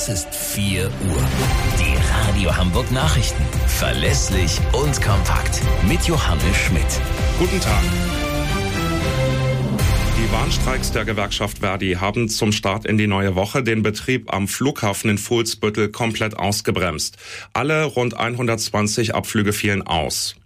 Es 0.00 0.08
ist 0.08 0.32
4 0.32 0.84
Uhr. 0.84 1.28
Die 1.76 1.96
Radio 2.12 2.56
Hamburg 2.56 2.88
Nachrichten. 2.92 3.42
Verlässlich 3.66 4.60
und 4.72 5.02
kompakt. 5.02 5.60
Mit 5.88 6.04
Johannes 6.04 6.56
Schmidt. 6.56 6.86
Guten 7.36 7.58
Tag. 7.58 7.82
Die 10.16 10.32
Warnstreiks 10.32 10.92
der 10.92 11.04
Gewerkschaft 11.04 11.58
Verdi 11.58 11.94
haben 11.94 12.28
zum 12.28 12.52
Start 12.52 12.86
in 12.86 12.96
die 12.96 13.08
neue 13.08 13.34
Woche 13.34 13.64
den 13.64 13.82
Betrieb 13.82 14.32
am 14.32 14.46
Flughafen 14.46 15.10
in 15.10 15.18
Fuhlsbüttel 15.18 15.88
komplett 15.88 16.38
ausgebremst. 16.38 17.16
Alle 17.52 17.82
rund 17.82 18.16
120 18.16 19.16
Abflüge 19.16 19.52
fielen 19.52 19.82
aus. 19.82 20.36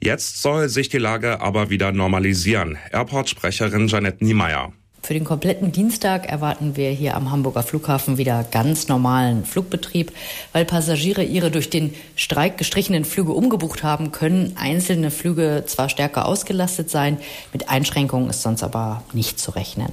Jetzt 0.00 0.42
soll 0.42 0.68
sich 0.68 0.90
die 0.90 0.98
Lage 0.98 1.40
aber 1.40 1.70
wieder 1.70 1.92
normalisieren. 1.92 2.76
Airport-Sprecherin 2.92 3.88
Janette 3.88 4.22
Niemeyer. 4.22 4.74
Für 5.02 5.14
den 5.14 5.24
kompletten 5.24 5.72
Dienstag 5.72 6.28
erwarten 6.28 6.76
wir 6.76 6.90
hier 6.90 7.16
am 7.16 7.30
Hamburger 7.30 7.62
Flughafen 7.62 8.18
wieder 8.18 8.44
ganz 8.50 8.88
normalen 8.88 9.44
Flugbetrieb. 9.44 10.12
Weil 10.52 10.64
Passagiere 10.64 11.22
ihre 11.22 11.50
durch 11.50 11.70
den 11.70 11.94
Streik 12.16 12.58
gestrichenen 12.58 13.04
Flüge 13.04 13.32
umgebucht 13.32 13.82
haben, 13.82 14.12
können 14.12 14.54
einzelne 14.56 15.10
Flüge 15.10 15.64
zwar 15.66 15.88
stärker 15.88 16.26
ausgelastet 16.26 16.90
sein, 16.90 17.18
mit 17.52 17.70
Einschränkungen 17.70 18.28
ist 18.28 18.42
sonst 18.42 18.62
aber 18.62 19.02
nicht 19.12 19.38
zu 19.40 19.52
rechnen. 19.52 19.92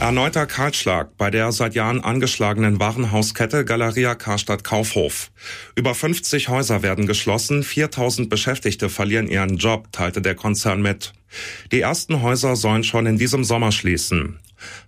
Erneuter 0.00 0.46
Kahlschlag 0.46 1.16
bei 1.16 1.28
der 1.28 1.50
seit 1.50 1.74
Jahren 1.74 2.04
angeschlagenen 2.04 2.78
Warenhauskette 2.78 3.64
Galeria 3.64 4.14
Karstadt 4.14 4.62
Kaufhof. 4.62 5.32
Über 5.74 5.92
50 5.92 6.48
Häuser 6.48 6.82
werden 6.82 7.08
geschlossen, 7.08 7.64
4000 7.64 8.30
Beschäftigte 8.30 8.90
verlieren 8.90 9.26
ihren 9.26 9.56
Job, 9.56 9.88
teilte 9.90 10.22
der 10.22 10.36
Konzern 10.36 10.82
mit. 10.82 11.14
Die 11.72 11.80
ersten 11.80 12.22
Häuser 12.22 12.54
sollen 12.54 12.84
schon 12.84 13.06
in 13.06 13.18
diesem 13.18 13.42
Sommer 13.42 13.72
schließen. 13.72 14.38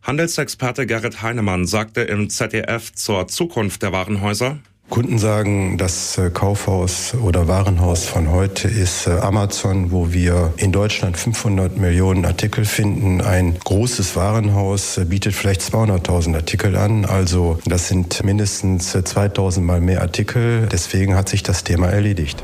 Handelsexperte 0.05 0.87
Gerrit 0.87 1.23
Heinemann 1.23 1.67
sagte 1.67 2.03
im 2.03 2.31
ZDF 2.31 2.93
zur 2.93 3.27
Zukunft 3.27 3.83
der 3.83 3.91
Warenhäuser, 3.91 4.61
Kunden 4.91 5.19
sagen, 5.19 5.79
das 5.79 6.19
äh, 6.19 6.31
Kaufhaus 6.31 7.15
oder 7.15 7.47
Warenhaus 7.47 8.07
von 8.07 8.29
heute 8.29 8.67
ist 8.67 9.07
äh, 9.07 9.13
Amazon, 9.13 9.93
wo 9.93 10.13
wir 10.13 10.53
in 10.57 10.73
Deutschland 10.73 11.17
500 11.17 11.77
Millionen 11.77 12.25
Artikel 12.25 12.65
finden. 12.65 13.21
Ein 13.21 13.57
großes 13.65 14.17
Warenhaus 14.17 14.99
äh, 14.99 15.05
bietet 15.05 15.35
vielleicht 15.35 15.61
200.000 15.63 16.35
Artikel 16.35 16.75
an. 16.75 17.05
Also 17.05 17.61
das 17.65 17.87
sind 17.87 18.25
mindestens 18.25 18.91
2000 18.91 19.65
mal 19.65 19.81
mehr 19.81 20.03
Artikel. 20.03 20.69
Deswegen 20.71 21.15
hat 21.15 21.29
sich 21.29 21.45
das 21.45 21.63
Thema 21.63 21.87
erledigt. 21.87 22.43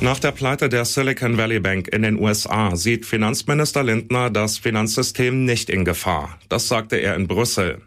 Nach 0.00 0.18
der 0.18 0.32
Pleite 0.32 0.70
der 0.70 0.86
Silicon 0.86 1.36
Valley 1.36 1.60
Bank 1.60 1.88
in 1.88 2.00
den 2.00 2.18
USA 2.18 2.76
sieht 2.76 3.04
Finanzminister 3.04 3.82
Lindner 3.82 4.30
das 4.30 4.56
Finanzsystem 4.56 5.44
nicht 5.44 5.68
in 5.68 5.84
Gefahr. 5.84 6.38
Das 6.48 6.66
sagte 6.68 6.96
er 6.96 7.14
in 7.14 7.28
Brüssel. 7.28 7.82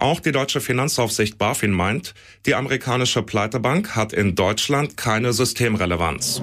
Auch 0.00 0.20
die 0.20 0.30
deutsche 0.30 0.60
Finanzaufsicht 0.60 1.38
BaFin 1.38 1.72
meint, 1.72 2.14
die 2.46 2.54
amerikanische 2.54 3.20
Pleitebank 3.24 3.96
hat 3.96 4.12
in 4.12 4.36
Deutschland 4.36 4.96
keine 4.96 5.32
Systemrelevanz. 5.32 6.40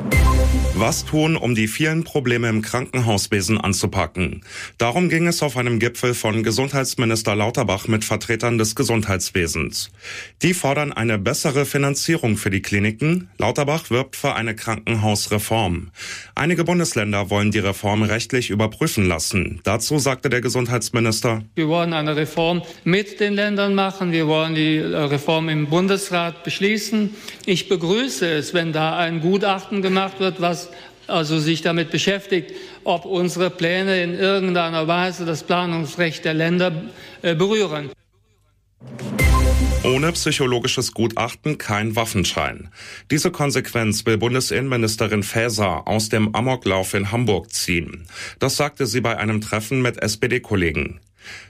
Was 0.77 1.05
tun, 1.05 1.37
um 1.37 1.55
die 1.55 1.69
vielen 1.69 2.03
Probleme 2.03 2.49
im 2.49 2.61
Krankenhauswesen 2.61 3.57
anzupacken? 3.57 4.41
Darum 4.77 5.07
ging 5.07 5.25
es 5.25 5.41
auf 5.41 5.55
einem 5.55 5.79
Gipfel 5.79 6.13
von 6.13 6.43
Gesundheitsminister 6.43 7.33
Lauterbach 7.33 7.87
mit 7.87 8.03
Vertretern 8.03 8.57
des 8.57 8.75
Gesundheitswesens. 8.75 9.89
Die 10.41 10.53
fordern 10.53 10.91
eine 10.91 11.17
bessere 11.17 11.65
Finanzierung 11.65 12.35
für 12.35 12.49
die 12.49 12.61
Kliniken. 12.61 13.29
Lauterbach 13.37 13.89
wirbt 13.89 14.17
für 14.17 14.35
eine 14.35 14.53
Krankenhausreform. 14.53 15.91
Einige 16.35 16.65
Bundesländer 16.65 17.29
wollen 17.29 17.51
die 17.51 17.59
Reform 17.59 18.03
rechtlich 18.03 18.49
überprüfen 18.49 19.07
lassen. 19.07 19.61
Dazu 19.63 19.97
sagte 19.97 20.29
der 20.29 20.41
Gesundheitsminister, 20.41 21.43
Wir 21.55 21.69
wollen 21.69 21.93
eine 21.93 22.17
Reform 22.17 22.63
mit 22.83 23.21
den 23.21 23.35
Ländern 23.35 23.75
machen. 23.75 24.11
Wir 24.11 24.27
wollen 24.27 24.55
die 24.55 24.79
Reform 24.79 25.47
im 25.47 25.67
Bundesrat 25.67 26.43
beschließen. 26.43 27.15
Ich 27.45 27.69
begrüße 27.69 28.29
es, 28.29 28.53
wenn 28.53 28.73
da 28.73 28.97
ein 28.97 29.21
Gutachten 29.21 29.81
gemacht 29.81 30.19
wird, 30.19 30.41
was 30.41 30.65
also 31.07 31.39
sich 31.39 31.61
damit 31.61 31.91
beschäftigt, 31.91 32.51
ob 32.83 33.05
unsere 33.05 33.49
Pläne 33.49 34.01
in 34.01 34.13
irgendeiner 34.13 34.87
Weise 34.87 35.25
das 35.25 35.43
Planungsrecht 35.43 36.25
der 36.25 36.33
Länder 36.33 36.71
äh, 37.21 37.35
berühren. 37.35 37.89
Ohne 39.83 40.11
psychologisches 40.13 40.93
Gutachten 40.93 41.59
kein 41.59 41.95
Waffenschein. 41.95 42.69
Diese 43.11 43.29
Konsequenz 43.29 44.03
will 44.05 44.17
Bundesinnenministerin 44.17 45.21
Faeser 45.21 45.87
aus 45.87 46.09
dem 46.09 46.33
Amoklauf 46.33 46.95
in 46.95 47.11
Hamburg 47.11 47.53
ziehen. 47.53 48.07
Das 48.39 48.57
sagte 48.57 48.87
sie 48.87 49.01
bei 49.01 49.17
einem 49.17 49.41
Treffen 49.41 49.83
mit 49.83 50.01
SPD-Kollegen. 50.01 51.01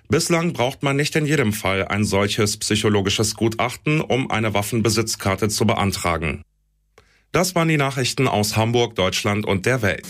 Bislang 0.09 0.51
braucht 0.51 0.83
man 0.83 0.97
nicht 0.97 1.15
in 1.15 1.25
jedem 1.25 1.53
Fall 1.53 1.87
ein 1.87 2.03
solches 2.03 2.57
psychologisches 2.57 3.35
Gutachten, 3.35 4.01
um 4.01 4.29
eine 4.29 4.53
Waffenbesitzkarte 4.53 5.47
zu 5.47 5.65
beantragen. 5.65 6.43
Das 7.35 7.53
waren 7.53 7.67
die 7.67 7.75
Nachrichten 7.75 8.29
aus 8.29 8.55
Hamburg, 8.55 8.95
Deutschland 8.95 9.45
und 9.45 9.65
der 9.65 9.81
Welt. 9.81 10.03